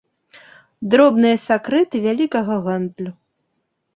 Дробныя 0.93 1.37
сакрэты 1.47 1.95
вялікага 2.07 2.53
гандлю. 2.69 3.11